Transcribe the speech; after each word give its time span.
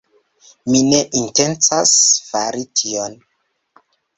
Mi 0.69 0.79
ne 0.85 1.01
intencas 1.19 1.93
fari 2.33 2.65
tion! 2.81 3.17